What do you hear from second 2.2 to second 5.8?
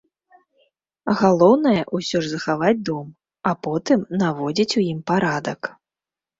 ж захаваць дом, а потым наводзіць у ім парадак.